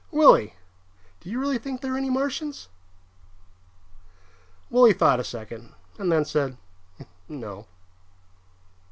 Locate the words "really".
1.39-1.59